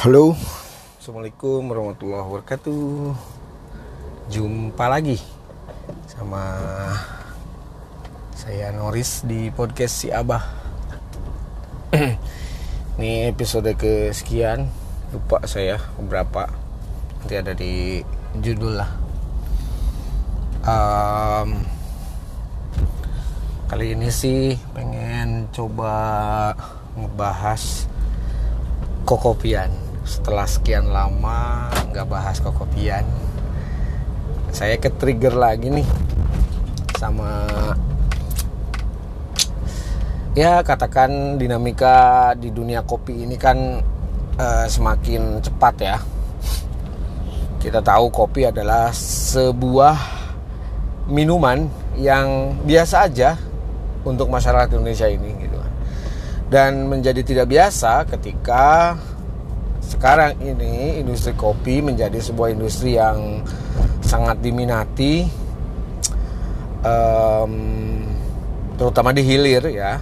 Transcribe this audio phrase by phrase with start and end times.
[0.00, 0.32] Halo,
[0.96, 3.12] Assalamualaikum warahmatullahi wabarakatuh.
[4.32, 5.20] Jumpa lagi
[6.08, 6.40] sama
[8.32, 10.40] saya Noris di podcast si Abah.
[12.96, 14.72] Ini episode kesekian,
[15.12, 16.48] lupa saya berapa.
[17.20, 18.00] Nanti ada di
[18.40, 18.90] judul lah.
[20.64, 21.60] Um,
[23.68, 25.92] Kali ini sih pengen coba
[26.96, 27.84] ngebahas
[29.04, 33.04] kokopian setelah sekian lama nggak bahas kokopian
[34.50, 35.86] saya ke trigger lagi nih
[36.98, 37.46] sama
[40.34, 43.82] ya katakan dinamika di dunia kopi ini kan
[44.40, 45.98] uh, semakin cepat ya.
[47.60, 49.96] Kita tahu kopi adalah sebuah
[51.12, 51.68] minuman
[52.00, 53.36] yang biasa aja
[54.00, 55.60] untuk masyarakat Indonesia ini gitu.
[56.48, 58.96] Dan menjadi tidak biasa ketika
[59.90, 63.42] sekarang ini industri kopi menjadi sebuah industri yang
[64.06, 65.26] sangat diminati
[66.86, 67.54] um,
[68.78, 69.98] terutama di hilir ya.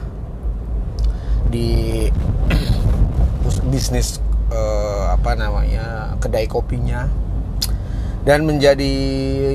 [1.48, 2.04] Di
[3.72, 4.20] bisnis
[4.52, 7.08] uh, apa namanya kedai kopinya.
[8.28, 8.92] Dan menjadi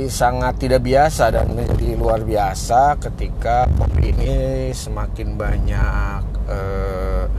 [0.10, 7.30] sangat tidak biasa dan menjadi luar biasa ketika kopi ini semakin banyak uh,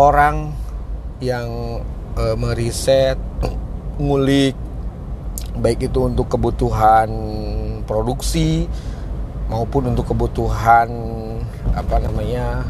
[0.00, 0.56] orang
[1.20, 1.82] yang
[2.18, 3.18] e, meriset,
[4.02, 4.58] ngulik
[5.58, 7.10] baik itu untuk kebutuhan
[7.82, 8.70] produksi
[9.50, 10.90] maupun untuk kebutuhan
[11.74, 12.62] apa namanya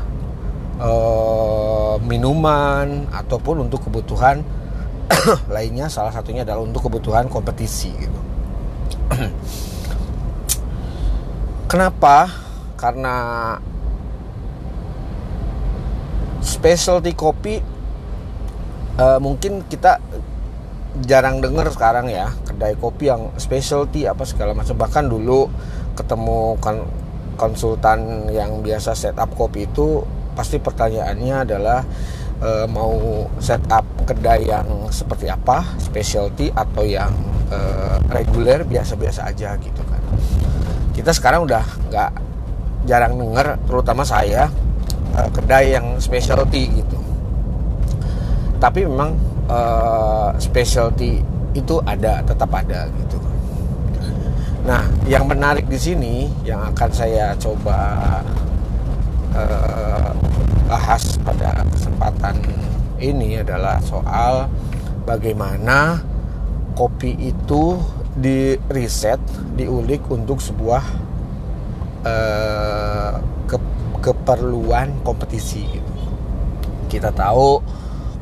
[0.81, 0.91] e,
[2.05, 4.45] minuman ataupun untuk kebutuhan
[5.55, 8.21] lainnya salah satunya adalah untuk kebutuhan kompetisi gitu.
[11.73, 12.33] Kenapa?
[12.79, 13.17] Karena
[16.41, 17.78] specialty kopi
[18.99, 20.03] uh, mungkin kita
[21.07, 24.75] jarang dengar sekarang ya kedai kopi yang specialty apa segala macam.
[24.75, 25.47] Bahkan dulu
[25.95, 26.83] ketemu kan
[27.39, 30.03] konsultan yang biasa setup kopi itu
[30.35, 31.83] pasti pertanyaannya adalah
[32.43, 37.11] e, mau setup kedai yang seperti apa specialty atau yang
[37.51, 37.59] e,
[38.11, 40.03] reguler biasa-biasa aja gitu kan.
[40.95, 42.11] Kita sekarang udah nggak
[42.91, 44.51] jarang dengar terutama saya
[45.15, 47.08] e, kedai yang specialty gitu
[48.59, 49.15] tapi memang
[49.47, 51.23] uh, specialty
[51.55, 53.19] itu ada tetap ada gitu
[54.67, 57.79] nah yang menarik di sini yang akan saya coba
[59.33, 60.11] uh,
[60.69, 62.37] bahas pada kesempatan
[63.01, 64.51] ini adalah soal
[65.09, 66.05] bagaimana
[66.77, 67.81] kopi itu
[68.13, 69.23] di riset
[69.57, 70.85] diulik untuk sebuah
[72.05, 73.15] uh,
[73.49, 73.57] ke,
[74.05, 75.93] keperluan kompetisi gitu.
[76.93, 77.63] kita tahu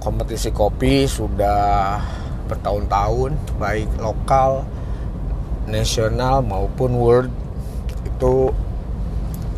[0.07, 1.99] kompetisi kopi sudah
[2.47, 4.63] bertahun-tahun baik lokal,
[5.67, 7.31] nasional maupun world
[8.07, 8.55] itu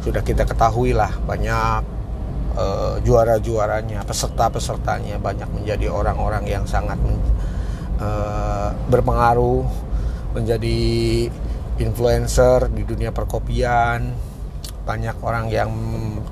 [0.00, 1.84] sudah kita ketahui lah banyak
[2.56, 7.20] uh, juara-juaranya, peserta-pesertanya banyak menjadi orang-orang yang sangat men,
[8.00, 9.68] uh, berpengaruh
[10.32, 10.80] menjadi
[11.76, 14.16] influencer di dunia perkopian
[14.88, 15.68] banyak orang yang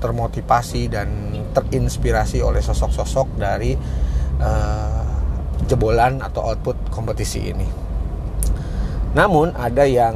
[0.01, 3.77] termotivasi dan terinspirasi oleh sosok-sosok dari
[4.39, 5.03] uh,
[5.67, 7.67] jebolan atau output kompetisi ini.
[9.17, 10.13] Namun ada yang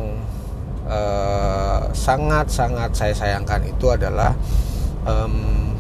[0.86, 4.38] eh, sangat-sangat uh, saya sayangkan itu adalah
[5.10, 5.74] um,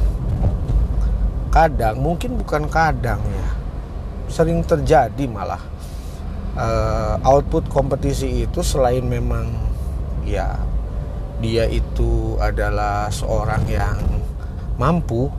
[1.54, 3.50] kadang mungkin bukan kadang ya
[4.32, 5.60] sering terjadi malah
[6.56, 9.52] uh, output kompetisi itu selain memang
[10.26, 10.56] ya
[11.44, 14.00] dia itu adalah seorang yang
[14.80, 15.30] mampu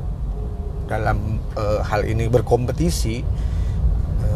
[0.87, 3.17] dalam e, hal ini berkompetisi
[4.21, 4.31] e,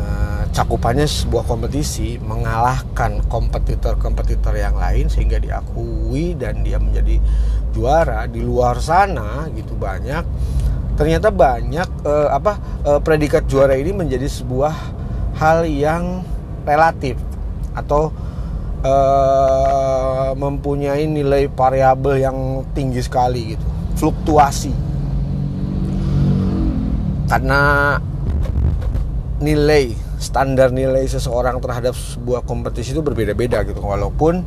[0.53, 7.21] cakupannya sebuah kompetisi mengalahkan kompetitor-kompetitor yang lain sehingga diakui dan dia menjadi
[7.72, 10.25] juara di luar sana gitu banyak.
[10.97, 12.53] Ternyata banyak e, apa
[12.84, 14.74] e, predikat juara ini menjadi sebuah
[15.36, 16.24] hal yang
[16.65, 17.21] relatif
[17.77, 18.09] atau
[18.86, 22.39] uh, mempunyai nilai variabel yang
[22.72, 23.66] tinggi sekali gitu
[23.97, 24.72] fluktuasi
[27.26, 27.94] karena
[29.42, 33.84] nilai standar nilai seseorang terhadap sebuah kompetisi itu berbeda-beda gitu.
[33.84, 34.40] Walaupun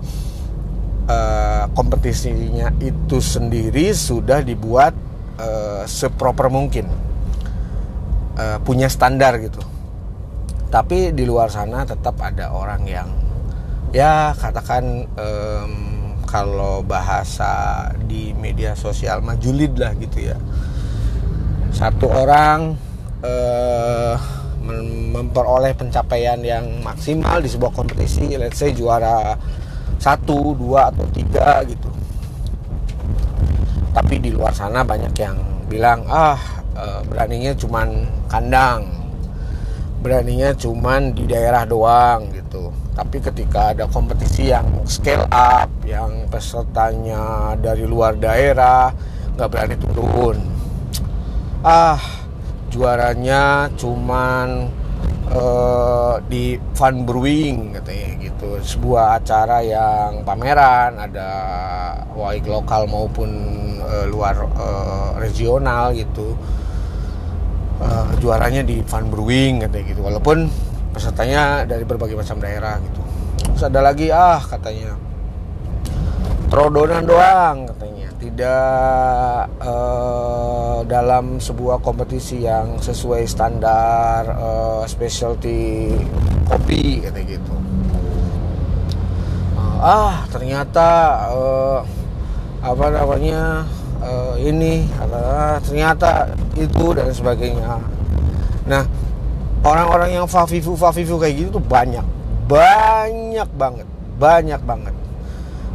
[1.05, 4.97] uh, kompetisinya itu sendiri sudah dibuat
[5.37, 6.89] uh, seproper mungkin.
[8.39, 9.59] Uh, punya standar gitu.
[10.69, 13.09] Tapi di luar sana tetap ada orang yang
[13.89, 15.73] ya katakan um,
[16.29, 20.37] kalau bahasa di media sosial mah julid lah gitu ya
[21.69, 22.75] satu orang
[23.23, 24.15] uh,
[25.09, 28.37] memperoleh pencapaian yang maksimal di sebuah kompetisi.
[28.37, 29.35] Let's say juara
[29.99, 31.89] satu dua atau tiga gitu.
[33.89, 35.37] Tapi di luar sana banyak yang
[35.67, 36.39] bilang ah
[36.77, 37.87] eh, beraninya cuman
[38.31, 38.87] kandang.
[39.99, 42.71] Beraninya cuman di daerah doang gitu.
[42.95, 48.91] Tapi ketika ada kompetisi yang scale up yang pesertanya dari luar daerah
[49.35, 50.48] nggak berani turun
[51.59, 51.99] ah
[52.71, 54.71] juaranya cuman
[55.27, 58.49] uh, di Van Brewing katanya gitu.
[58.63, 61.29] Sebuah acara yang pameran ada
[62.15, 63.29] baik lokal maupun
[63.83, 66.37] uh, luar uh, regional gitu.
[67.79, 70.01] Uh, juaranya di Van Brewing katanya gitu.
[70.03, 70.47] Walaupun
[70.95, 73.01] pesertanya dari berbagai macam daerah gitu.
[73.51, 74.95] Terus ada lagi ah katanya.
[76.49, 77.98] Trodonan doang katanya
[78.39, 85.91] tidak uh, dalam sebuah kompetisi yang sesuai standar uh, specialty
[86.47, 87.51] kopi katanya gitu.
[89.59, 90.87] Uh, ah ternyata
[91.35, 91.83] uh,
[92.63, 93.67] apa namanya
[93.99, 97.75] uh, ini uh, ternyata itu dan sebagainya.
[98.71, 98.87] Nah
[99.67, 102.07] orang-orang yang fafifu fafifu kayak gitu tuh banyak.
[102.47, 103.87] Banyak banget.
[104.15, 104.98] Banyak banget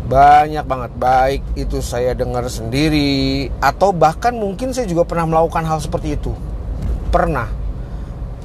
[0.04, 5.80] banyak banget baik itu saya dengar sendiri atau bahkan mungkin saya juga pernah melakukan hal
[5.80, 6.32] seperti itu.
[7.08, 7.48] Pernah.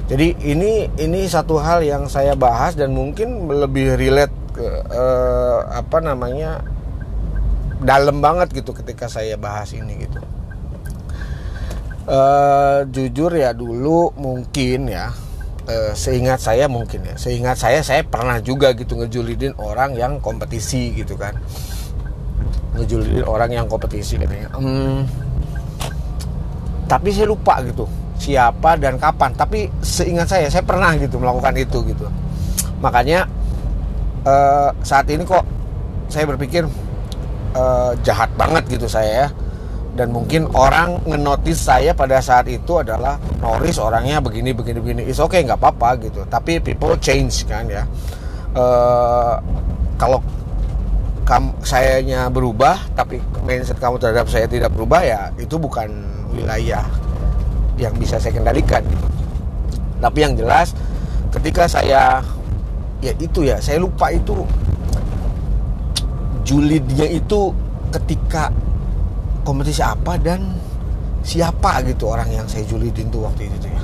[0.08, 6.02] Jadi ini ini satu hal yang saya bahas dan mungkin lebih relate ke eh, apa
[6.02, 6.64] namanya
[7.78, 10.18] dalam banget gitu ketika saya bahas ini gitu.
[12.10, 15.14] Eh, jujur ya dulu mungkin ya
[15.68, 17.14] uh, seingat saya mungkin ya.
[17.18, 21.36] Seingat saya saya pernah juga gitu ngejulidin orang yang kompetisi gitu kan.
[22.78, 24.48] Ngejulidin orang yang kompetisi katanya.
[24.56, 25.04] Hmm,
[26.88, 27.84] tapi saya lupa gitu
[28.16, 29.34] siapa dan kapan.
[29.34, 32.06] Tapi seingat saya saya pernah gitu melakukan itu gitu.
[32.80, 33.28] Makanya
[34.24, 35.44] uh, saat ini kok
[36.10, 36.66] saya berpikir
[37.54, 39.28] uh, jahat banget gitu saya ya
[39.98, 45.02] dan mungkin orang ngenotis saya pada saat itu adalah Norris orangnya begini begini begini.
[45.10, 46.22] Is oke okay, nggak apa-apa gitu.
[46.30, 47.82] Tapi people change kan ya.
[48.54, 49.34] Uh,
[49.98, 50.22] kalau
[51.26, 55.86] kamu sayanya berubah tapi mindset kamu terhadap saya tidak berubah ya itu bukan
[56.34, 56.86] wilayah
[57.78, 58.82] yang bisa saya kendalikan.
[60.00, 60.72] Tapi yang jelas
[61.34, 62.22] ketika saya
[63.02, 64.42] ya itu ya saya lupa itu
[66.46, 67.52] julidnya itu
[67.90, 68.50] ketika
[69.42, 70.54] kompetisi apa dan
[71.20, 73.82] siapa gitu orang yang saya julidin tuh waktu itu tuh ya?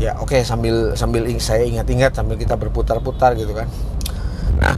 [0.00, 3.68] Ya oke okay, sambil sambil saya ingat-ingat sambil kita berputar-putar gitu kan.
[4.56, 4.74] Nah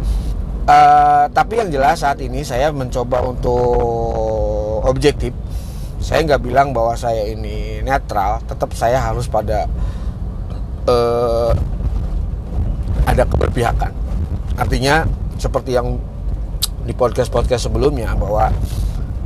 [0.66, 5.30] uh, tapi yang jelas saat ini saya mencoba untuk objektif.
[6.02, 9.70] Saya nggak bilang bahwa saya ini netral tetap saya harus pada
[10.90, 11.54] uh,
[13.06, 13.92] ada keberpihakan.
[14.58, 15.06] Artinya
[15.38, 15.98] seperti yang
[16.82, 18.50] di podcast podcast sebelumnya bahwa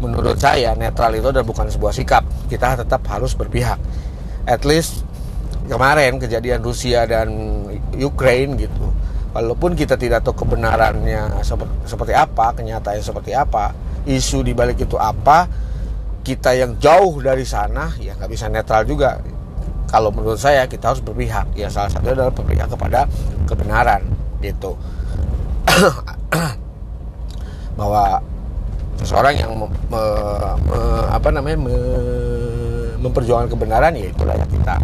[0.03, 2.23] menurut saya netral itu dan bukan sebuah sikap.
[2.49, 3.81] Kita tetap harus berpihak.
[4.47, 5.03] At least
[5.67, 7.29] kemarin kejadian Rusia dan
[7.97, 8.87] Ukraine gitu
[9.35, 11.43] walaupun kita tidak tahu kebenarannya
[11.85, 13.75] seperti apa kenyataan seperti apa
[14.07, 15.51] isu di balik itu apa
[16.27, 19.23] kita yang jauh dari sana ya nggak bisa netral juga.
[19.87, 21.55] Kalau menurut saya kita harus berpihak.
[21.55, 23.07] Ya salah satunya adalah berpihak kepada
[23.47, 24.03] kebenaran
[24.43, 24.75] gitu.
[27.79, 28.19] Bahwa
[29.01, 30.03] seseorang yang me, me,
[31.13, 31.77] apa namanya me,
[33.01, 34.75] memperjuangkan kebenaran ya itulah yang kita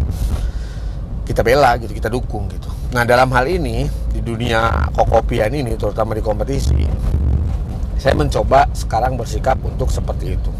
[1.23, 2.67] kita bela gitu kita dukung gitu.
[2.93, 6.83] Nah dalam hal ini di dunia kokopian ini terutama di kompetisi
[7.97, 10.51] saya mencoba sekarang bersikap untuk seperti itu.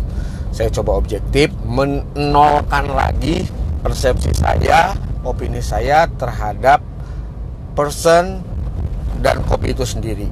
[0.53, 3.43] Saya coba objektif menolkan lagi
[3.83, 4.95] persepsi saya
[5.27, 6.79] opini saya terhadap
[7.75, 8.39] person
[9.19, 10.27] dan kopi itu sendiri.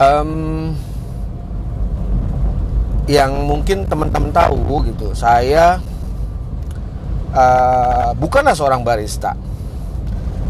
[0.00, 0.76] Um,
[3.06, 5.14] yang mungkin teman-teman tahu gitu.
[5.16, 5.80] Saya
[7.32, 9.32] uh, bukanlah seorang barista.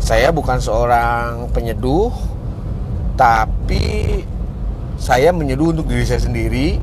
[0.00, 2.08] Saya bukan seorang penyeduh
[3.20, 4.24] tapi
[4.96, 6.80] saya menyeduh untuk diri saya sendiri.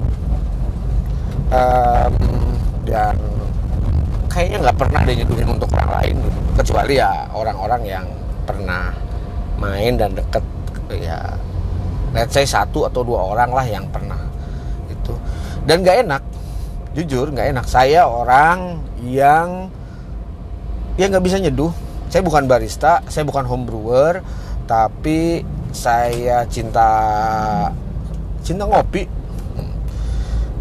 [1.48, 2.14] Um,
[2.84, 3.16] dan
[4.28, 6.40] kayaknya nggak pernah ada nyeduhin untuk orang lain gitu.
[6.60, 8.06] kecuali ya orang-orang yang
[8.44, 8.92] pernah
[9.56, 10.44] main dan deket
[10.92, 11.20] ya.
[12.12, 14.17] Let's say satu atau dua orang lah yang pernah
[15.68, 16.24] dan nggak enak.
[16.96, 17.66] Jujur nggak enak.
[17.68, 19.68] Saya orang yang
[20.96, 21.70] ya nggak bisa nyeduh.
[22.08, 24.24] Saya bukan barista saya bukan home brewer
[24.64, 25.44] tapi
[25.76, 26.90] saya cinta
[28.42, 29.04] cinta ngopi.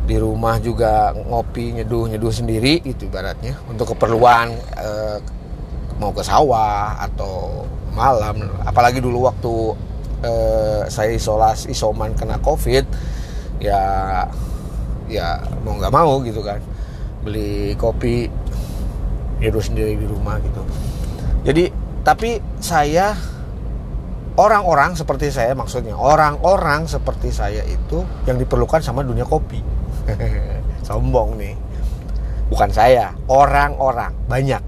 [0.06, 3.54] Di rumah juga ngopi nyeduh nyeduh sendiri gitu ibaratnya.
[3.70, 5.18] Untuk keperluan eh,
[6.02, 7.62] mau ke sawah atau
[7.94, 8.42] malam.
[8.66, 9.54] Apalagi dulu waktu
[10.26, 12.84] eh, saya isolasi isoman kena covid
[13.56, 13.80] ya
[15.06, 16.60] ya mau nggak mau gitu kan.
[17.22, 18.30] Beli kopi
[19.40, 20.62] nyeduh sendiri di rumah gitu.
[21.46, 21.64] Jadi
[22.06, 23.14] tapi saya
[24.36, 29.60] orang-orang seperti saya maksudnya orang-orang seperti saya itu yang diperlukan sama dunia kopi.
[30.86, 31.54] Sombong nih.
[32.46, 34.62] Bukan saya orang-orang banyak.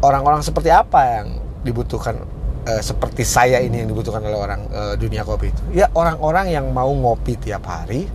[0.00, 1.26] Orang-orang seperti apa yang
[1.60, 2.24] dibutuhkan
[2.64, 5.62] uh, seperti saya ini yang dibutuhkan oleh orang uh, dunia kopi itu?
[5.74, 8.08] Ya orang-orang yang mau ngopi tiap hari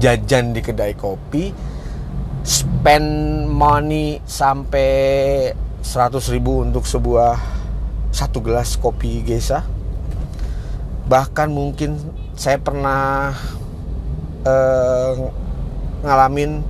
[0.00, 1.52] jajan di kedai kopi
[2.40, 5.52] spend money sampai
[5.84, 7.36] 100 ribu untuk sebuah
[8.08, 9.62] satu gelas kopi gesa.
[11.04, 12.00] Bahkan mungkin
[12.32, 13.36] saya pernah
[14.48, 15.12] eh,
[16.00, 16.64] ngalamin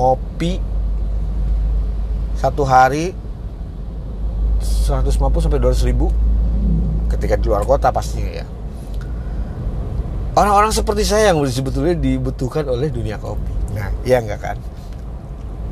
[0.00, 0.56] ngopi
[2.40, 3.12] satu hari
[4.88, 5.12] 150
[5.44, 6.08] sampai 200 ribu
[7.12, 8.46] ketika di luar kota pastinya ya
[10.32, 13.52] orang-orang seperti saya yang sebetulnya dibutuhkan oleh dunia kopi.
[13.76, 13.88] Nah.
[14.04, 14.56] Iya enggak kan?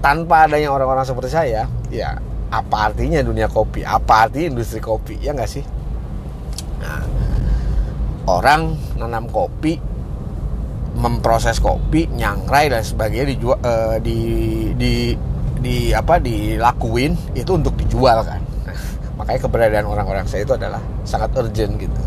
[0.00, 2.16] Tanpa adanya orang-orang seperti saya ya
[2.50, 3.84] apa artinya dunia kopi?
[3.84, 5.20] Apa artinya industri kopi?
[5.20, 5.64] Ya enggak sih?
[6.80, 7.04] Nah
[8.28, 9.80] orang nanam kopi
[10.90, 14.18] memproses kopi, nyangrai dan sebagainya dijual uh, di
[14.74, 15.14] di
[15.60, 18.42] di apa dilakuin itu untuk dijual kan.
[19.20, 22.02] makanya keberadaan orang-orang saya itu adalah sangat urgent gitu.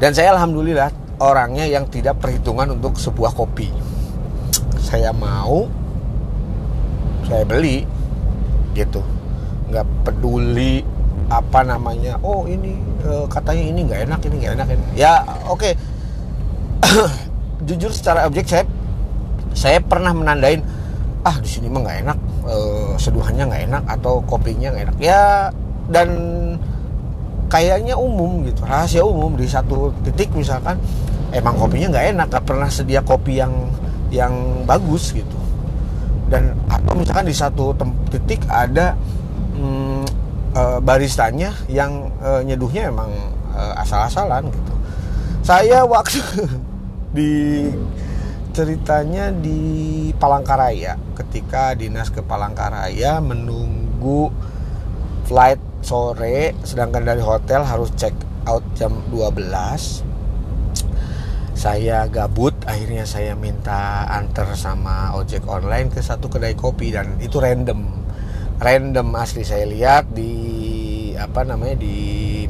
[0.00, 3.70] Dan saya alhamdulillah orangnya yang tidak perhitungan untuk sebuah kopi.
[4.82, 5.70] Saya mau
[7.30, 7.86] saya beli
[8.74, 9.00] gitu.
[9.70, 10.84] nggak peduli
[11.32, 12.20] apa namanya.
[12.20, 12.76] Oh, ini
[13.08, 14.86] uh, katanya ini nggak enak, ini nggak enak ini.
[15.00, 15.64] Ya, oke.
[15.64, 15.72] Okay.
[17.66, 18.64] jujur secara objek saya
[19.52, 20.64] saya pernah menandain
[21.22, 22.56] ah di sini mah nggak enak e,
[22.98, 25.54] seduhannya nggak enak atau kopinya nggak enak ya
[25.86, 26.08] dan
[27.46, 30.80] kayaknya umum gitu rahasia umum di satu titik misalkan
[31.32, 33.52] emang kopinya nggak enak nggak pernah sedia kopi yang
[34.12, 35.38] yang bagus gitu.
[36.28, 37.76] Dan atau misalkan di satu
[38.12, 38.96] titik ada
[39.56, 40.04] hmm,
[40.52, 43.10] e, baristanya yang e, nyeduhnya emang
[43.52, 44.74] e, asal-asalan gitu.
[45.42, 46.20] Saya waktu
[47.16, 47.32] di
[48.52, 49.60] ceritanya di
[50.16, 51.00] Palangkaraya.
[51.16, 54.28] Ketika dinas ke Palangkaraya menunggu
[55.24, 58.14] flight sore sedangkan dari hotel harus check
[58.46, 60.11] out jam 12
[61.62, 67.38] saya gabut akhirnya saya minta antar sama ojek online ke satu kedai kopi dan itu
[67.38, 68.02] random.
[68.58, 70.34] Random asli saya lihat di
[71.14, 71.98] apa namanya di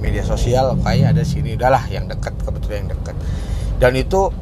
[0.01, 3.17] media sosial kayak ada sini udahlah yang dekat kebetulan yang dekat.
[3.77, 4.33] Dan itu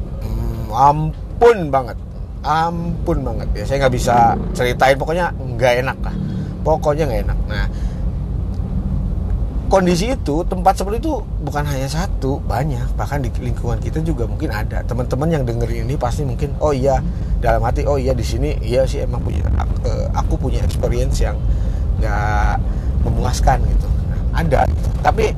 [0.71, 1.99] ampun banget
[2.41, 3.51] ampun banget.
[3.51, 6.15] Ya saya nggak bisa ceritain pokoknya nggak enak lah.
[6.63, 7.39] Pokoknya nggak enak.
[7.51, 7.65] Nah
[9.71, 12.91] kondisi itu tempat seperti itu bukan hanya satu banyak.
[12.99, 14.83] Bahkan di lingkungan kita juga mungkin ada.
[14.83, 16.99] Teman-teman yang dengerin ini pasti mungkin oh iya
[17.39, 19.47] dalam hati oh iya di sini iya sih emang punya
[19.87, 21.39] eh, aku punya experience yang
[22.03, 22.59] nggak
[23.07, 23.87] memuaskan gitu.
[24.35, 24.67] Ada.
[24.99, 25.31] Tapi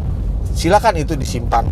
[0.58, 1.70] silakan itu disimpan.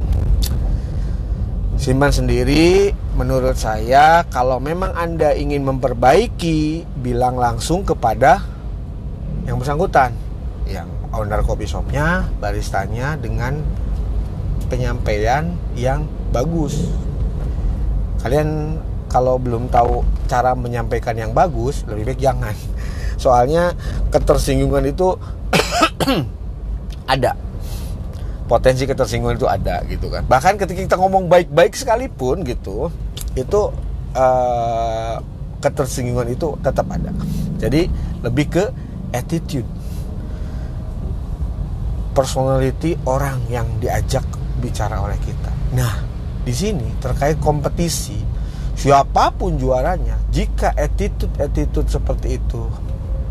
[1.82, 2.94] Simpan sendiri.
[3.18, 8.40] Menurut saya kalau memang Anda ingin memperbaiki bilang langsung kepada
[9.50, 10.31] yang bersangkutan
[10.70, 13.60] yang owner kopi shopnya baristanya dengan
[14.72, 16.88] penyampaian yang bagus.
[18.24, 18.80] Kalian
[19.12, 22.56] kalau belum tahu cara menyampaikan yang bagus lebih baik jangan.
[23.24, 23.76] Soalnya
[24.14, 25.20] ketersinggungan itu
[27.14, 27.36] ada.
[28.48, 30.24] Potensi ketersinggungan itu ada gitu kan.
[30.28, 32.92] Bahkan ketika kita ngomong baik-baik sekalipun gitu
[33.36, 33.62] itu
[34.16, 35.16] uh,
[35.60, 37.12] ketersinggungan itu tetap ada.
[37.60, 37.88] Jadi
[38.24, 38.64] lebih ke
[39.12, 39.68] attitude
[42.12, 44.24] personality orang yang diajak
[44.60, 46.04] bicara oleh kita nah
[46.42, 48.18] di sini terkait kompetisi
[48.76, 52.64] siapa pun juaranya jika attitude attitude seperti itu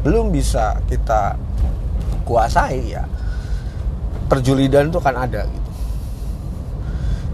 [0.00, 1.36] belum bisa kita
[2.24, 3.04] kuasai ya
[4.30, 5.70] perjulidan itu kan ada gitu.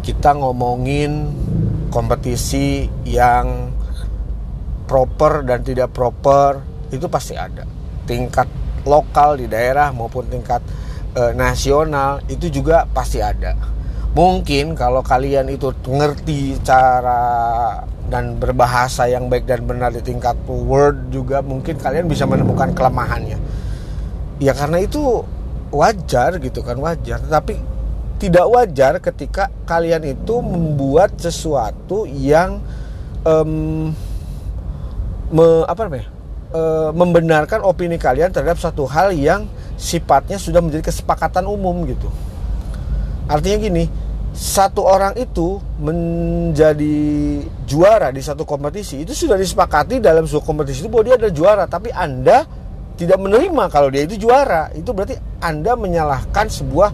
[0.00, 1.28] Kita ngomongin
[1.92, 3.76] kompetisi yang
[4.88, 7.68] proper dan tidak proper itu pasti ada.
[8.08, 8.48] Tingkat
[8.88, 10.64] lokal di daerah maupun tingkat
[11.16, 13.56] e, nasional itu juga pasti ada.
[14.12, 21.10] Mungkin kalau kalian itu ngerti cara dan berbahasa yang baik dan benar di tingkat word
[21.10, 23.40] juga mungkin kalian bisa menemukan kelemahannya.
[24.40, 25.24] Ya karena itu
[25.74, 27.58] wajar gitu kan wajar tapi
[28.16, 32.64] tidak wajar ketika kalian itu membuat sesuatu yang
[33.26, 33.92] um,
[35.28, 36.08] me, apa namanya
[36.56, 39.44] uh, membenarkan opini kalian terhadap satu hal yang
[39.76, 42.08] sifatnya sudah menjadi kesepakatan umum gitu.
[43.28, 43.84] Artinya gini
[44.36, 46.96] satu orang itu menjadi
[47.64, 51.64] juara di satu kompetisi itu sudah disepakati dalam suatu kompetisi itu bahwa dia adalah juara
[51.64, 52.44] tapi anda
[52.96, 54.72] tidak menerima kalau dia itu juara.
[54.72, 56.90] Itu berarti anda menyalahkan sebuah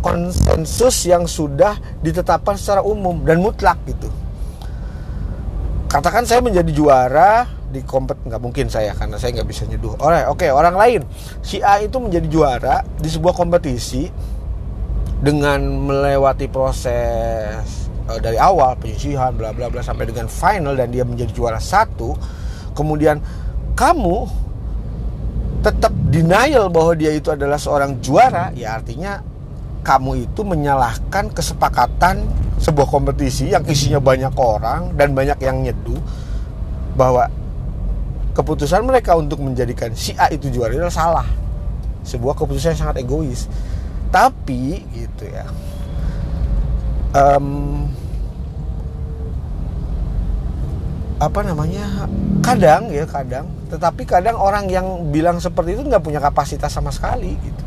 [0.00, 4.08] konsensus yang sudah ditetapkan secara umum dan mutlak gitu
[5.88, 9.96] katakan saya menjadi juara di kompet nggak mungkin saya karena saya nggak bisa nyeduh.
[10.28, 11.00] Oke orang lain.
[11.40, 14.08] Si A itu menjadi juara di sebuah kompetisi
[15.18, 21.08] dengan melewati proses uh, dari awal penyisihan bla bla bla sampai dengan final dan dia
[21.08, 22.12] menjadi juara satu.
[22.76, 23.18] Kemudian
[23.72, 24.28] kamu
[25.64, 29.18] tetap denial bahwa dia itu adalah seorang juara ya artinya
[29.82, 32.22] kamu itu menyalahkan kesepakatan
[32.58, 35.98] sebuah kompetisi yang isinya banyak orang dan banyak yang nyeduh
[36.98, 37.30] bahwa
[38.34, 41.28] keputusan mereka untuk menjadikan si A itu juara adalah salah.
[42.02, 43.46] Sebuah keputusan yang sangat egois.
[44.10, 45.46] Tapi gitu ya.
[47.14, 47.86] Um,
[51.22, 52.10] apa namanya?
[52.42, 53.46] Kadang ya kadang.
[53.70, 57.64] Tetapi kadang orang yang bilang seperti itu nggak punya kapasitas sama sekali gitu.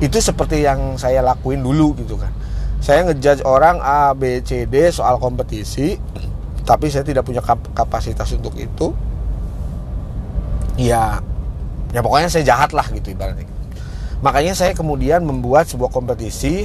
[0.00, 2.32] Itu seperti yang saya lakuin dulu gitu kan
[2.82, 5.94] saya ngejudge orang A B C D soal kompetisi
[6.66, 8.90] tapi saya tidak punya kapasitas untuk itu
[10.76, 11.22] ya
[11.94, 13.52] ya pokoknya saya jahat lah gitu ibaratnya
[14.22, 16.62] Makanya saya kemudian membuat sebuah kompetisi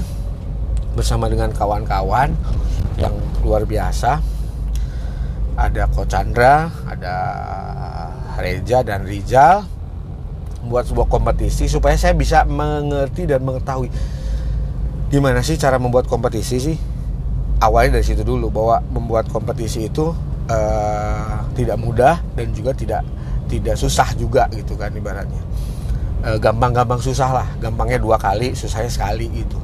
[0.94, 2.30] bersama dengan kawan-kawan
[3.02, 4.22] yang luar biasa.
[5.58, 7.16] Ada Ko Chandra, ada
[8.38, 9.66] Reja dan Rizal
[10.62, 13.90] membuat sebuah kompetisi supaya saya bisa mengerti dan mengetahui
[15.08, 16.78] gimana sih cara membuat kompetisi sih.
[17.58, 20.14] Awalnya dari situ dulu bahwa membuat kompetisi itu
[20.52, 23.02] uh, tidak mudah dan juga tidak
[23.50, 25.42] tidak susah juga gitu kan ibaratnya.
[26.28, 29.58] Eh, gampang-gampang susah lah gampangnya dua kali susahnya sekali gitu.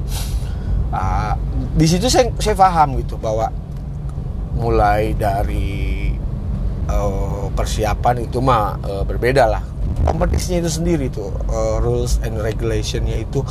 [0.94, 1.34] Uh,
[1.74, 3.50] di situ saya saya paham gitu bahwa
[4.54, 6.14] mulai dari
[6.86, 9.62] uh, persiapan itu mah uh, berbeda lah.
[10.06, 13.42] Kompetisinya itu sendiri tuh uh, rules and regulationnya itu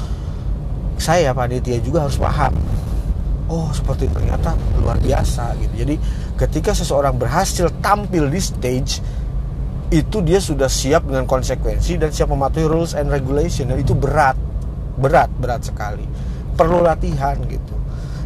[0.98, 2.54] saya panitia juga harus paham.
[3.52, 5.86] Oh seperti ternyata luar biasa gitu.
[5.86, 5.96] Jadi
[6.40, 9.04] ketika seseorang berhasil tampil di stage
[9.94, 13.70] itu dia sudah siap dengan konsekuensi dan siap mematuhi rules and regulation.
[13.70, 14.40] Dan itu berat
[14.98, 16.06] berat berat sekali.
[16.54, 17.76] Perlu latihan gitu.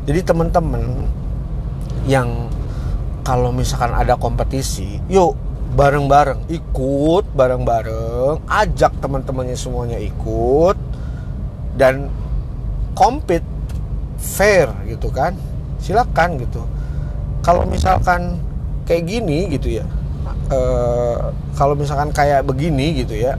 [0.08, 1.04] Jadi teman-teman
[2.08, 2.48] yang
[3.28, 5.36] kalau misalkan ada kompetisi yuk
[5.76, 10.80] bareng-bareng ikut bareng-bareng ajak teman-temannya semuanya ikut
[11.76, 12.08] dan
[12.98, 13.46] compete
[14.18, 15.38] fair gitu kan
[15.78, 16.66] silakan gitu.
[17.46, 18.42] Kalau misalkan
[18.90, 19.86] kayak gini gitu ya
[20.50, 21.30] uh,
[21.60, 23.36] kalau misalkan kayak begini gitu ya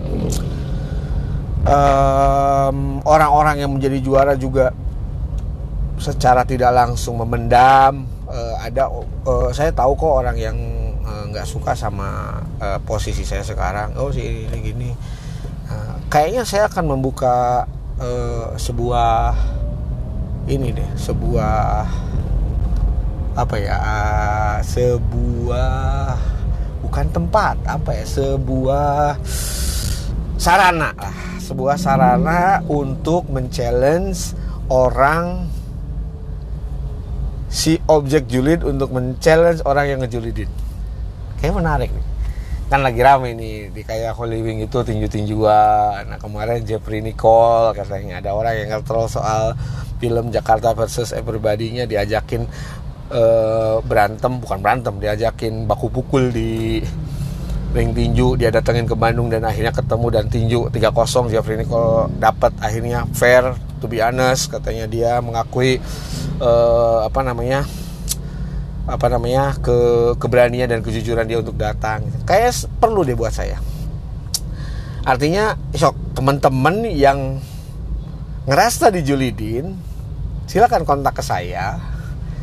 [1.69, 4.73] orang orang-orang yang menjadi juara juga
[5.99, 8.89] secara tidak langsung memendam uh, ada
[9.25, 10.57] uh, saya tahu kok orang yang
[11.29, 14.91] nggak suka sama uh, posisi saya sekarang oh sih ini gini.
[15.69, 19.35] Uh, kayaknya saya akan membuka uh, sebuah
[20.49, 21.85] ini deh sebuah
[23.39, 26.17] apa ya uh, sebuah
[26.83, 29.19] bukan tempat apa ya sebuah
[30.39, 31.17] sarana lah.
[31.39, 34.37] Sebuah sarana untuk men-challenge
[34.69, 35.49] orang
[37.49, 40.51] si objek julid untuk men-challenge orang yang ngejulidin.
[41.41, 42.08] Kayak menarik nih
[42.69, 48.21] kan lagi rame nih di kayak Holy itu tinju-tinjuan nah kemarin Jeffrey Nicole katanya.
[48.21, 49.57] Ada orang yang ngetrol soal
[49.97, 52.45] film Jakarta versus Everybody-nya diajakin
[53.09, 54.37] uh, berantem.
[54.45, 56.85] Bukan berantem diajakin baku pukul di
[57.73, 58.37] ring tinju.
[58.37, 63.57] Dia datengin ke Bandung dan akhirnya ketemu dan tinju 3-0 Jeffrey Nicole dapat akhirnya fair
[63.81, 64.53] to be honest.
[64.53, 65.81] Katanya dia mengakui
[66.37, 67.65] uh, apa namanya
[68.89, 69.77] apa namanya ke
[70.17, 72.09] keberanian dan kejujuran dia untuk datang.
[72.25, 73.61] Kayak perlu deh buat saya.
[75.05, 77.37] Artinya sok teman-teman yang
[78.49, 79.77] ngerasa dijulidin
[80.49, 81.77] silakan kontak ke saya.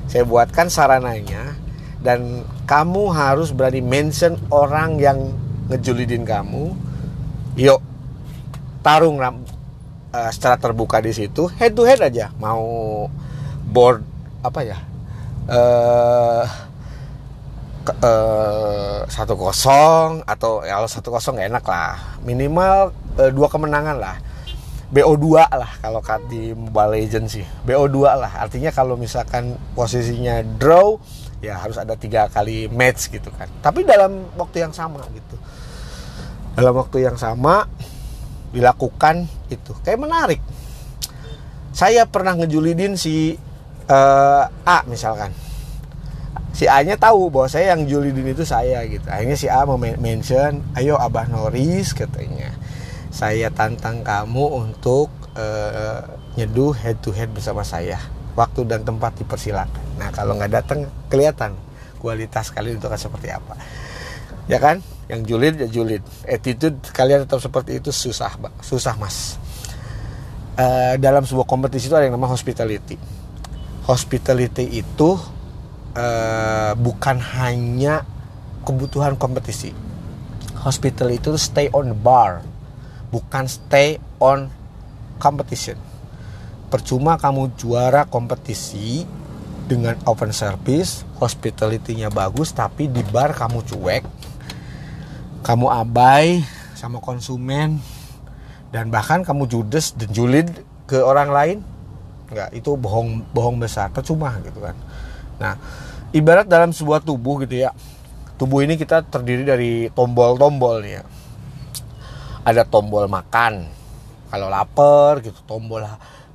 [0.05, 1.57] Saya buatkan sarananya
[2.05, 5.33] dan kamu harus berani mention orang yang
[5.73, 6.77] ngejulidin kamu.
[7.57, 7.81] Yuk
[8.85, 9.33] tarung uh,
[10.29, 11.49] secara terbuka di situ.
[11.57, 12.29] Head to head aja.
[12.37, 13.09] Mau
[13.65, 14.05] board
[14.45, 14.77] apa ya
[19.05, 22.17] satu uh, kosong atau ya kalau satu kosong enak lah.
[22.25, 22.89] Minimal
[23.21, 24.17] uh, dua kemenangan lah.
[24.85, 27.45] BO2 lah kalau di Mobile Legends sih.
[27.65, 28.31] BO2 lah.
[28.41, 30.97] Artinya kalau misalkan posisinya draw
[31.41, 33.49] ya harus ada tiga kali match gitu kan.
[33.61, 35.37] Tapi dalam waktu yang sama gitu.
[36.57, 37.69] Dalam waktu yang sama
[38.49, 39.77] dilakukan itu.
[39.85, 40.41] Kayak menarik.
[41.75, 43.35] Saya pernah ngejulidin si
[43.89, 45.31] uh, A misalkan.
[46.55, 49.03] Si A nya tahu bahwa saya yang julidin itu saya gitu.
[49.11, 52.55] Akhirnya si A mau mention ayo Abah Noris katanya.
[53.11, 55.99] Saya tantang kamu untuk uh,
[56.39, 57.99] nyeduh head to head bersama saya.
[58.39, 59.99] Waktu dan tempat dipersilakan.
[59.99, 61.55] Nah kalau nggak datang kelihatan
[61.99, 63.55] kualitas kalian itu akan seperti apa.
[64.47, 64.79] Ya kan?
[65.11, 66.03] Yang julid ya julid.
[66.23, 68.31] Attitude kalian tetap seperti itu susah
[68.63, 69.35] susah mas.
[70.55, 72.95] Uh, dalam sebuah kompetisi itu ada yang namanya hospitality
[73.85, 75.17] hospitality itu
[75.93, 78.03] uh, bukan hanya
[78.65, 79.71] kebutuhan kompetisi.
[80.65, 82.41] Hospitality itu stay on the bar
[83.13, 84.51] bukan stay on
[85.21, 85.77] competition.
[86.67, 89.05] Percuma kamu juara kompetisi
[89.65, 94.03] dengan open service hospitality-nya bagus tapi di bar kamu cuek
[95.41, 96.45] kamu abai
[96.77, 97.81] sama konsumen
[98.69, 100.53] dan bahkan kamu judes dan julid
[100.85, 101.57] ke orang lain
[102.31, 104.75] nggak itu bohong bohong besar percuma gitu kan.
[105.37, 105.53] Nah
[106.15, 107.73] ibarat dalam sebuah tubuh gitu ya
[108.35, 111.03] tubuh ini kita terdiri dari tombol-tombol ya.
[112.45, 113.65] Ada tombol makan
[114.29, 115.85] kalau lapar gitu tombol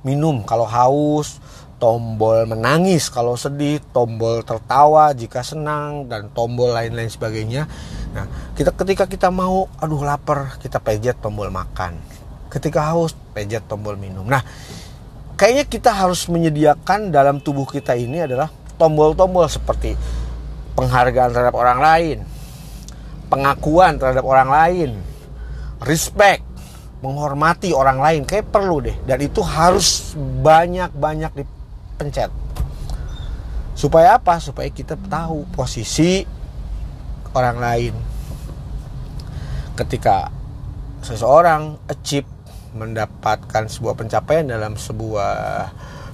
[0.01, 1.37] minum kalau haus
[1.81, 7.65] tombol menangis kalau sedih tombol tertawa jika senang dan tombol lain-lain sebagainya.
[8.13, 11.97] Nah kita ketika kita mau aduh lapar kita pejet tombol makan.
[12.53, 14.29] Ketika haus pejet tombol minum.
[14.29, 14.45] Nah
[15.41, 19.97] kayaknya kita harus menyediakan dalam tubuh kita ini adalah tombol-tombol seperti
[20.77, 22.17] penghargaan terhadap orang lain
[23.33, 24.89] pengakuan terhadap orang lain
[25.81, 26.45] respect
[27.01, 28.21] menghormati orang lain.
[28.23, 28.95] Kayak perlu deh.
[29.03, 30.13] Dan itu harus
[30.45, 32.29] banyak-banyak dipencet.
[33.73, 34.37] Supaya apa?
[34.37, 36.23] Supaya kita tahu posisi
[37.33, 37.93] orang lain.
[39.73, 40.29] Ketika
[41.01, 42.29] seseorang achieve
[42.71, 45.67] mendapatkan sebuah pencapaian dalam sebuah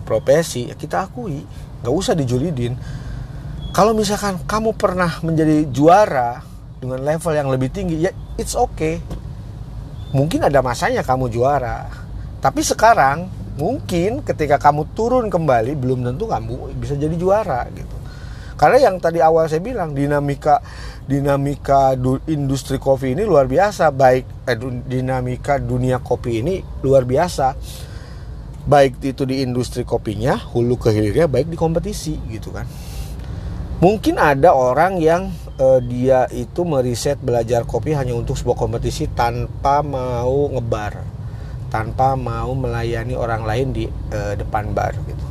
[0.07, 1.43] profesi ya kita akui
[1.83, 2.73] nggak usah dijulidin.
[3.75, 6.41] Kalau misalkan kamu pernah menjadi juara
[6.81, 8.97] dengan level yang lebih tinggi ya it's okay.
[10.15, 11.91] Mungkin ada masanya kamu juara.
[12.39, 17.96] Tapi sekarang mungkin ketika kamu turun kembali belum tentu kamu bisa jadi juara gitu
[18.57, 20.65] karena yang tadi awal saya bilang dinamika
[21.05, 23.93] dinamika du, industri kopi ini luar biasa.
[23.93, 24.57] Baik eh,
[24.89, 27.53] dinamika dunia kopi ini luar biasa.
[28.67, 32.65] Baik itu di industri kopinya hulu ke hilirnya baik di kompetisi gitu kan.
[33.77, 35.29] Mungkin ada orang yang
[35.61, 41.05] uh, dia itu meriset belajar kopi hanya untuk sebuah kompetisi tanpa mau ngebar
[41.67, 45.26] tanpa mau melayani orang lain di uh, depan bar gitu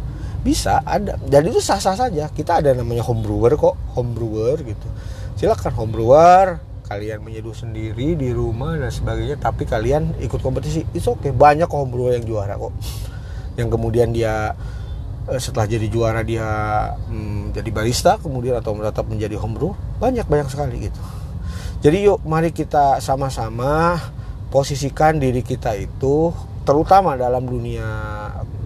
[0.46, 1.18] bisa ada.
[1.18, 2.30] Dan itu sah sah saja.
[2.30, 4.86] Kita ada namanya home brewer kok home brewer gitu.
[5.34, 10.86] Silakan home brewer kalian menyeduh sendiri di rumah dan sebagainya tapi kalian ikut kompetisi.
[10.94, 11.32] Itu oke okay.
[11.34, 12.70] banyak home brewer yang juara kok.
[13.58, 14.54] Yang kemudian dia
[15.26, 16.46] Eh, setelah jadi juara dia
[16.94, 21.02] hmm, jadi barista kemudian atau tetap menjadi homebrew banyak banyak sekali gitu.
[21.82, 23.98] Jadi yuk mari kita sama-sama
[24.54, 26.30] posisikan diri kita itu
[26.66, 27.86] terutama dalam dunia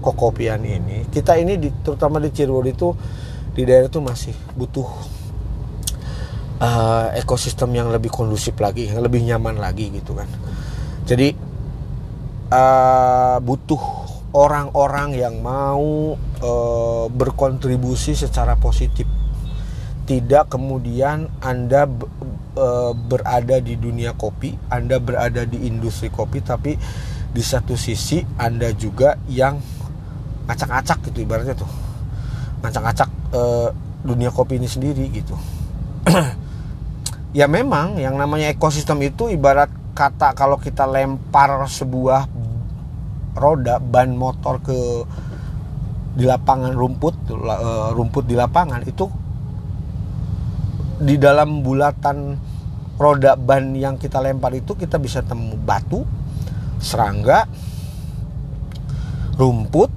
[0.01, 2.89] kokopian ini kita ini di, terutama di Cirebon itu
[3.53, 4.89] di daerah itu masih butuh
[6.65, 10.29] uh, ekosistem yang lebih kondusif lagi yang lebih nyaman lagi gitu kan.
[11.05, 11.37] Jadi
[12.49, 16.53] uh, butuh orang-orang yang mau e,
[17.11, 19.03] berkontribusi secara positif.
[20.07, 21.91] Tidak kemudian Anda
[22.91, 26.75] berada di dunia kopi Anda berada di industri kopi tapi
[27.31, 29.59] di satu sisi Anda juga yang
[30.51, 31.71] acak-acak gitu ibaratnya tuh.
[32.61, 33.41] Ngacak-acak e,
[34.03, 35.37] dunia kopi ini sendiri gitu.
[37.31, 42.27] Ya memang yang namanya ekosistem itu ibarat kata kalau kita lempar sebuah
[43.39, 45.07] roda ban motor ke
[46.19, 49.07] di lapangan rumput eh, rumput di lapangan itu
[51.01, 52.35] di dalam bulatan
[53.01, 56.05] roda ban yang kita lempar itu kita bisa temu batu
[56.81, 57.47] serangga
[59.37, 59.93] rumput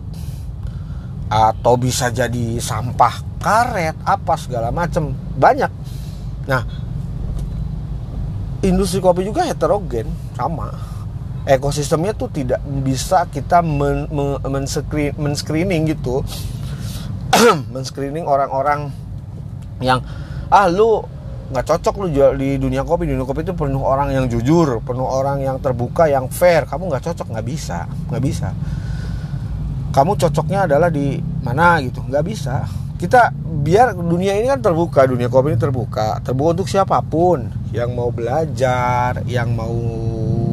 [1.31, 5.71] atau bisa jadi sampah karet apa segala macam banyak.
[6.45, 6.63] Nah
[8.63, 10.71] industri kopi juga heterogen sama.
[11.43, 14.63] Ekosistemnya tuh tidak bisa kita men, men, men,
[15.19, 16.23] men screening gitu.
[17.73, 18.93] Men screening orang-orang
[19.81, 19.99] yang
[20.47, 21.03] ah lu
[21.53, 23.05] nggak cocok lu jual di dunia kopi.
[23.05, 26.65] Dunia kopi itu penuh orang yang jujur penuh orang yang terbuka yang fair.
[26.65, 28.49] Kamu nggak cocok nggak bisa nggak bisa.
[29.93, 32.65] Kamu cocoknya adalah di mana gitu nggak bisa.
[32.97, 36.17] Kita biar dunia ini kan terbuka dunia kopi ini terbuka.
[36.25, 37.45] Terbuka untuk siapa pun.
[37.69, 39.73] Yang mau belajar yang mau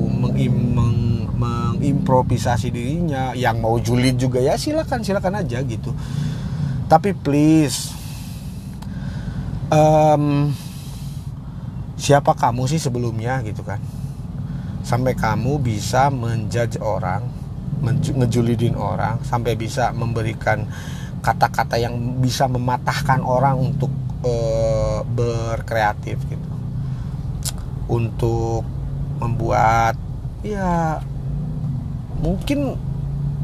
[0.09, 1.01] mengim, meng,
[1.37, 5.93] mengimprovisasi dirinya yang mau julid juga ya silakan silakan aja gitu.
[6.91, 8.01] Tapi please
[9.71, 10.51] um,
[12.01, 13.77] siapa kamu sih sebelumnya gitu kan?
[14.81, 17.29] Sampai kamu bisa menjudge orang
[17.85, 20.69] ngejulidin orang sampai bisa memberikan
[21.21, 23.93] kata-kata yang bisa mematahkan orang untuk
[24.25, 26.49] uh, berkreatif gitu.
[27.91, 28.65] Untuk
[29.21, 30.01] membuat
[30.41, 30.97] ya
[32.21, 32.77] mungkin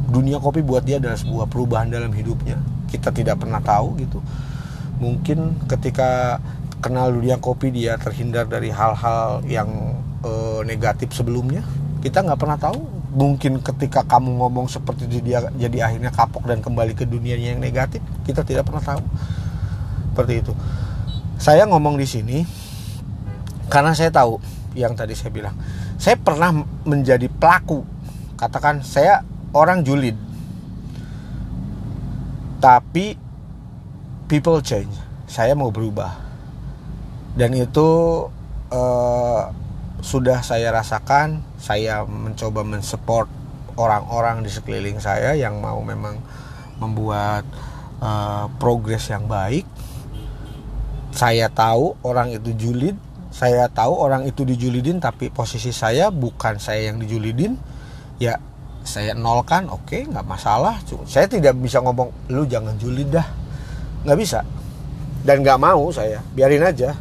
[0.09, 2.57] dunia kopi buat dia adalah sebuah perubahan dalam hidupnya.
[2.88, 4.25] Kita tidak pernah tahu gitu.
[4.97, 6.40] Mungkin ketika
[6.81, 9.69] kenal dunia kopi dia terhindar dari hal-hal yang
[10.23, 11.65] uh, negatif sebelumnya.
[12.05, 12.81] Kita nggak pernah tahu.
[13.17, 17.62] Mungkin ketika kamu ngomong seperti itu dia jadi akhirnya kapok dan kembali ke dunianya yang
[17.65, 19.01] negatif kita tidak pernah tahu.
[20.12, 20.53] Seperti itu.
[21.41, 22.45] Saya ngomong di sini
[23.73, 24.37] karena saya tahu
[24.77, 25.57] yang tadi saya bilang.
[25.97, 26.53] Saya pernah
[26.85, 27.81] menjadi pelaku.
[28.37, 29.25] Katakan saya
[29.57, 30.17] orang julid.
[32.61, 33.17] Tapi
[34.29, 34.93] people change.
[35.25, 36.26] Saya mau berubah
[37.37, 37.88] dan itu
[38.72, 39.42] uh,
[40.01, 43.29] sudah saya rasakan saya mencoba mensupport
[43.77, 46.16] orang-orang di sekeliling saya yang mau memang
[46.81, 47.44] membuat
[48.01, 49.68] uh, progres yang baik.
[51.12, 52.96] Saya tahu orang itu julid
[53.37, 57.53] saya tahu orang itu dijulidin tapi posisi saya bukan saya yang dijulidin.
[58.16, 58.40] Ya
[58.81, 60.81] saya nolkan oke okay, nggak masalah.
[61.05, 63.29] Saya tidak bisa ngomong lu jangan julid dah.
[64.09, 64.40] Nggak bisa.
[65.20, 66.25] Dan nggak mau saya.
[66.33, 66.96] Biarin aja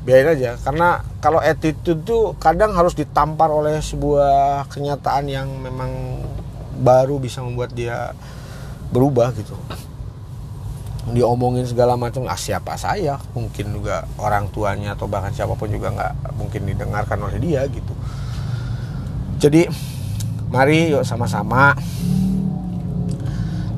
[0.00, 6.24] biarin aja karena kalau attitude tuh kadang harus ditampar oleh sebuah kenyataan yang memang
[6.80, 8.16] baru bisa membuat dia
[8.88, 9.52] berubah gitu.
[11.10, 13.20] Diomongin segala macam ah siapa saya?
[13.36, 17.92] Mungkin juga orang tuanya atau bahkan siapa pun juga nggak mungkin didengarkan oleh dia gitu.
[19.36, 19.68] Jadi
[20.48, 21.76] mari yuk sama-sama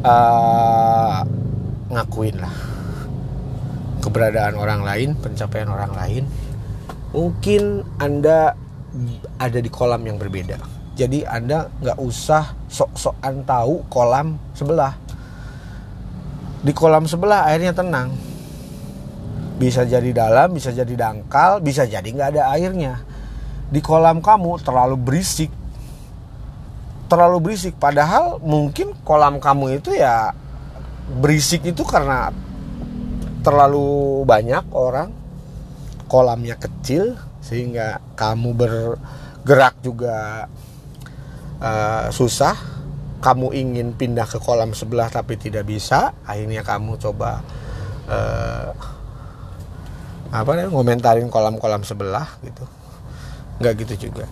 [0.07, 1.19] uh,
[1.91, 2.72] ngakuin lah
[4.13, 6.29] keberadaan orang lain, pencapaian orang lain,
[7.17, 8.53] mungkin Anda
[9.41, 10.61] ada di kolam yang berbeda.
[10.93, 14.93] Jadi Anda nggak usah sok-sokan tahu kolam sebelah.
[16.61, 18.13] Di kolam sebelah airnya tenang.
[19.57, 23.01] Bisa jadi dalam, bisa jadi dangkal, bisa jadi nggak ada airnya.
[23.73, 25.49] Di kolam kamu terlalu berisik.
[27.09, 27.81] Terlalu berisik.
[27.81, 30.37] Padahal mungkin kolam kamu itu ya
[31.17, 32.29] berisik itu karena
[33.43, 35.11] terlalu banyak orang
[36.07, 40.47] kolamnya kecil sehingga kamu bergerak juga
[41.59, 42.55] uh, susah.
[43.23, 47.39] Kamu ingin pindah ke kolam sebelah tapi tidak bisa akhirnya kamu coba
[48.11, 48.75] uh,
[50.33, 52.67] apa nih ngomentarin kolam-kolam sebelah gitu.
[53.63, 54.27] Nggak gitu juga.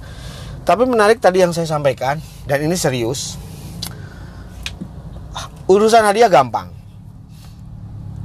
[0.67, 2.19] Tapi menarik tadi yang saya sampaikan
[2.51, 3.39] dan ini serius.
[5.71, 6.75] Urusan hadiah gampang.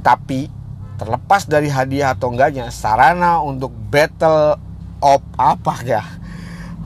[0.02, 0.65] Tapi
[0.96, 4.56] terlepas dari hadiah atau enggaknya sarana untuk battle
[5.04, 6.02] of apa ya?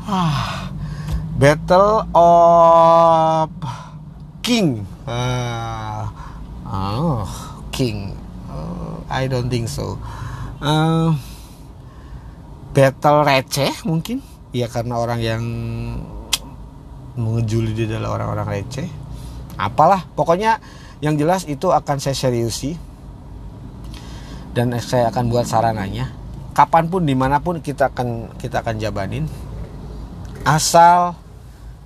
[0.04, 0.74] Ah,
[1.38, 3.50] battle of
[4.42, 4.82] king.
[5.06, 6.06] Uh,
[7.70, 8.14] king.
[8.50, 9.96] Uh, I don't think so.
[10.58, 11.14] Uh,
[12.74, 14.20] battle receh mungkin.
[14.50, 15.42] Ya karena orang yang
[17.14, 18.90] mengejuli dia adalah orang-orang receh.
[19.54, 20.58] Apalah pokoknya
[20.98, 22.89] yang jelas itu akan saya seriusi
[24.50, 26.10] dan saya akan buat sarananya
[26.54, 29.24] kapan pun di mana pun kita akan kita akan jabanin
[30.44, 31.14] asal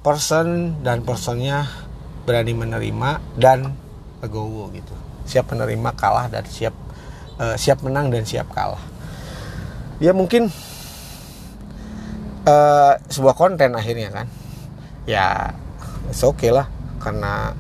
[0.05, 1.69] person dan personnya
[2.25, 3.73] berani menerima dan
[4.25, 4.93] legowo gitu.
[5.25, 6.73] Siap menerima kalah dan siap
[7.41, 8.81] uh, siap menang dan siap kalah.
[10.01, 10.49] Ya mungkin
[12.45, 14.27] uh, sebuah konten akhirnya kan?
[15.05, 15.53] Ya
[16.11, 16.69] oke okay lah
[17.01, 17.53] karena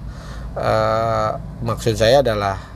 [0.57, 1.31] uh,
[1.65, 2.74] maksud saya adalah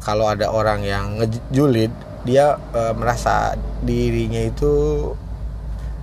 [0.00, 1.92] kalau ada orang yang ngejulid
[2.24, 4.72] dia e, merasa dirinya itu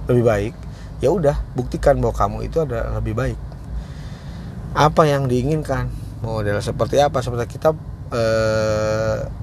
[0.09, 0.53] lebih baik
[0.97, 3.39] ya udah buktikan bahwa kamu itu ada lebih baik.
[4.77, 5.89] Apa yang diinginkan?
[6.21, 7.21] Model seperti apa?
[7.21, 7.73] Seperti kita
[8.09, 8.21] e,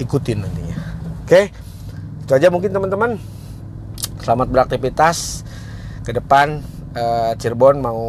[0.03, 0.79] ikutin nantinya.
[1.27, 1.51] Oke?
[2.23, 3.19] Itu aja mungkin teman-teman.
[4.23, 5.47] Selamat beraktivitas.
[6.03, 6.63] Ke depan
[6.95, 7.05] e,
[7.39, 8.03] Cirebon mau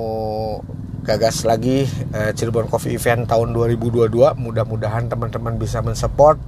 [1.06, 1.86] gagas lagi
[2.18, 4.10] uh, Cirebon Coffee Event tahun 2022
[4.42, 6.42] mudah-mudahan teman-teman bisa mensupport.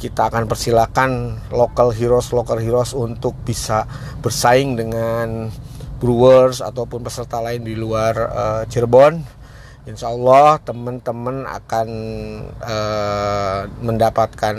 [0.00, 1.10] Kita akan persilakan
[1.52, 3.84] local heroes local heroes untuk bisa
[4.24, 5.52] bersaing dengan
[6.00, 9.20] brewers ataupun peserta lain di luar uh, Cirebon.
[9.86, 11.88] Insya Allah teman-teman akan
[12.58, 14.56] uh, mendapatkan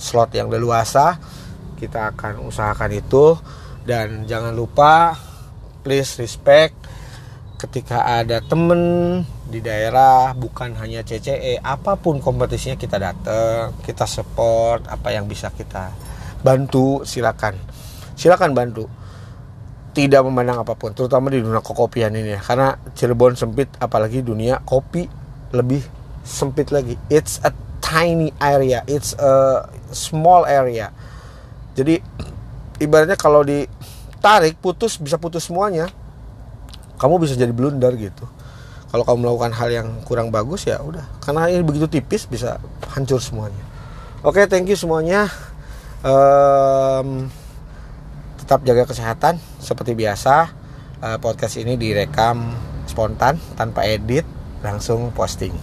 [0.00, 1.20] slot yang leluasa.
[1.78, 3.38] Kita akan usahakan itu.
[3.88, 5.16] Dan jangan lupa
[5.80, 6.76] please respect
[7.58, 8.80] ketika ada temen
[9.50, 15.50] di daerah bukan hanya CCE apa pun kompetisinya kita datang kita support apa yang bisa
[15.50, 15.90] kita
[16.40, 17.58] bantu silakan.
[18.14, 18.86] Silakan bantu.
[19.92, 22.40] Tidak memandang apa pun terutama di dunia kokopian ini ya.
[22.40, 25.10] Karena Cirebon sempit apalagi dunia kopi
[25.50, 25.82] lebih
[26.22, 26.94] sempit lagi.
[27.10, 27.50] It's a
[27.88, 30.92] tiny area it's a small area.
[31.72, 31.96] Jadi
[32.82, 35.88] ibaratnya kalau ditarik putus bisa putus semuanya
[36.98, 38.26] kamu bisa jadi blunder gitu.
[38.88, 41.04] Kalau kamu melakukan hal yang kurang bagus ya udah.
[41.20, 42.58] Karena ini begitu tipis bisa
[42.90, 43.60] hancur semuanya.
[44.24, 45.30] Oke okay, thank you semuanya.
[46.02, 47.28] Um,
[48.40, 50.50] tetap jaga kesehatan seperti biasa.
[50.98, 52.50] Uh, podcast ini direkam
[52.90, 54.26] spontan tanpa edit
[54.64, 55.54] langsung posting.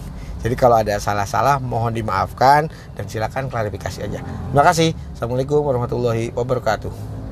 [0.46, 4.22] Jadi kalau ada salah-salah mohon dimaafkan dan silakan klarifikasi aja.
[4.22, 4.94] Terima kasih.
[5.18, 7.25] Assalamualaikum warahmatullahi wabarakatuh